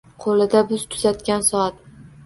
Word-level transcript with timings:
Qo‘lida 0.23 0.63
biz 0.71 0.87
“tuzatgan” 0.95 1.49
soat. 1.53 1.83